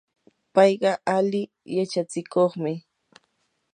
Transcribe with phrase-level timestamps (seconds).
[0.53, 1.41] payqa ali
[1.75, 2.73] yachachikuqmi.